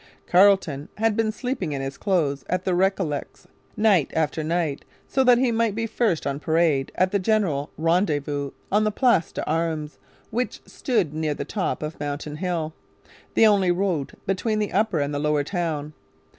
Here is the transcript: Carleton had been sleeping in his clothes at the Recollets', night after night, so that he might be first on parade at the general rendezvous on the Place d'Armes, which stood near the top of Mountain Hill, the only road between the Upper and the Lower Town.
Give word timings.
Carleton 0.25 0.89
had 0.97 1.15
been 1.15 1.31
sleeping 1.31 1.73
in 1.73 1.81
his 1.83 1.95
clothes 1.95 2.43
at 2.49 2.65
the 2.65 2.73
Recollets', 2.73 3.45
night 3.77 4.09
after 4.15 4.43
night, 4.43 4.83
so 5.07 5.23
that 5.23 5.37
he 5.37 5.51
might 5.51 5.75
be 5.75 5.85
first 5.85 6.25
on 6.25 6.39
parade 6.39 6.91
at 6.95 7.11
the 7.11 7.19
general 7.19 7.69
rendezvous 7.77 8.49
on 8.71 8.83
the 8.83 8.89
Place 8.91 9.31
d'Armes, 9.31 9.99
which 10.31 10.59
stood 10.65 11.13
near 11.13 11.35
the 11.35 11.45
top 11.45 11.83
of 11.83 11.99
Mountain 11.99 12.37
Hill, 12.37 12.73
the 13.35 13.45
only 13.45 13.69
road 13.69 14.13
between 14.25 14.57
the 14.57 14.73
Upper 14.73 14.97
and 14.99 15.13
the 15.13 15.19
Lower 15.19 15.43
Town. 15.43 15.93